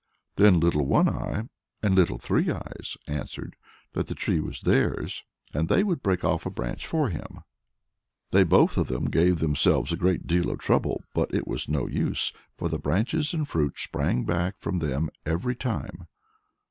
[0.33, 1.43] Then Little One Eye
[1.83, 3.55] and Little Three Eyes answered
[3.93, 7.41] that the tree was theirs, and they would break off a branch for him.
[8.31, 11.85] They both of them gave themselves a great deal of trouble, but it was no
[11.87, 16.07] use, for the branches and fruit sprang back from them every time.